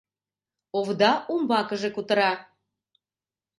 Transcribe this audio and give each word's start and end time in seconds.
Овда 0.77 1.11
умбакыже 1.33 1.89
кутыра: 1.95 2.31